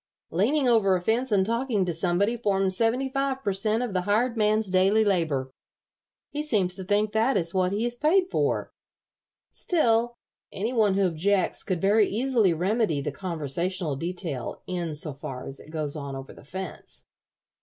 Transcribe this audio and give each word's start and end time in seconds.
Leaning 0.31 0.67
over 0.67 0.95
a 0.95 0.99
fence 1.03 1.31
and 1.31 1.45
talking 1.45 1.85
to 1.85 1.93
somebody 1.93 2.35
forms 2.35 2.75
seventy 2.75 3.07
five 3.07 3.43
per 3.43 3.53
cent. 3.53 3.83
of 3.83 3.93
the 3.93 4.01
hired 4.01 4.35
man's 4.35 4.71
daily 4.71 5.05
labor. 5.05 5.51
He 6.31 6.41
seems 6.41 6.73
to 6.77 6.83
think 6.83 7.11
that 7.11 7.37
is 7.37 7.53
what 7.53 7.71
he 7.71 7.85
is 7.85 7.93
paid 7.95 8.23
for. 8.31 8.73
Still, 9.51 10.15
any 10.51 10.73
one 10.73 10.95
who 10.95 11.05
objects 11.05 11.61
could 11.61 11.79
very 11.81 12.07
easily 12.07 12.51
remedy 12.51 12.99
the 12.99 13.11
conversational 13.11 13.95
detail 13.95 14.63
in 14.65 14.95
so 14.95 15.13
far 15.13 15.45
as 15.45 15.59
it 15.59 15.69
goes 15.69 15.95
on 15.95 16.15
over 16.15 16.33
the 16.33 16.43
fence." 16.43 17.05